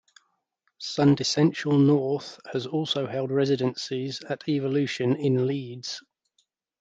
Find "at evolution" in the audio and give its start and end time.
4.27-5.15